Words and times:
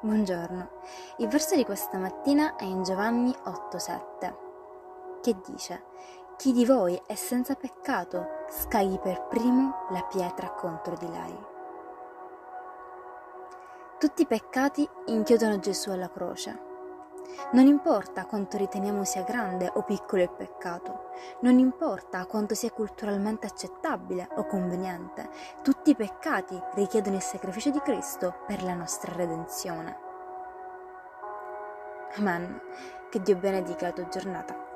Buongiorno, 0.00 0.70
il 1.16 1.26
verso 1.26 1.56
di 1.56 1.64
questa 1.64 1.98
mattina 1.98 2.54
è 2.54 2.62
in 2.62 2.84
Giovanni 2.84 3.34
8:7, 3.46 4.36
che 5.20 5.36
dice, 5.44 5.86
Chi 6.36 6.52
di 6.52 6.64
voi 6.64 7.02
è 7.04 7.16
senza 7.16 7.56
peccato, 7.56 8.44
scagli 8.48 8.96
per 9.00 9.26
primo 9.26 9.86
la 9.90 10.04
pietra 10.04 10.50
contro 10.50 10.94
di 10.94 11.08
lei. 11.08 11.46
Tutti 13.98 14.22
i 14.22 14.26
peccati 14.26 14.88
inchiodano 15.06 15.58
Gesù 15.58 15.90
alla 15.90 16.08
croce 16.08 16.67
non 17.52 17.66
importa 17.66 18.26
quanto 18.26 18.56
riteniamo 18.56 19.04
sia 19.04 19.22
grande 19.22 19.70
o 19.74 19.82
piccolo 19.82 20.22
il 20.22 20.30
peccato, 20.30 21.10
non 21.40 21.58
importa 21.58 22.26
quanto 22.26 22.54
sia 22.54 22.70
culturalmente 22.70 23.46
accettabile 23.46 24.28
o 24.36 24.46
conveniente, 24.46 25.28
tutti 25.62 25.90
i 25.90 25.96
peccati 25.96 26.60
richiedono 26.74 27.16
il 27.16 27.22
sacrificio 27.22 27.70
di 27.70 27.80
Cristo 27.80 28.34
per 28.46 28.62
la 28.62 28.74
nostra 28.74 29.12
redenzione. 29.14 29.98
Amen. 32.16 32.60
Che 33.10 33.20
Dio 33.22 33.36
benedica 33.36 33.86
la 33.86 33.92
tua 33.92 34.08
giornata. 34.08 34.67